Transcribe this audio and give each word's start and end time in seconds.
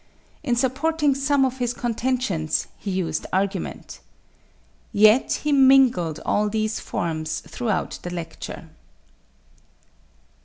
In 0.41 0.55
supporting 0.55 1.13
some 1.13 1.45
of 1.45 1.59
his 1.59 1.75
contentions 1.75 2.65
he 2.79 2.89
used 2.89 3.27
argument. 3.31 3.99
Yet 4.91 5.33
he 5.43 5.51
mingled 5.51 6.19
all 6.25 6.49
these 6.49 6.79
forms 6.79 7.41
throughout 7.41 7.99
the 8.01 8.09
lecture. 8.09 8.69